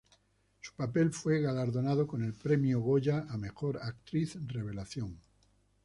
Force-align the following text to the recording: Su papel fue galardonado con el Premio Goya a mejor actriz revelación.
Su 0.61 0.73
papel 0.73 1.11
fue 1.13 1.41
galardonado 1.41 2.07
con 2.07 2.23
el 2.23 2.33
Premio 2.33 2.79
Goya 2.79 3.27
a 3.29 3.37
mejor 3.37 3.77
actriz 3.83 4.35
revelación. 4.47 5.21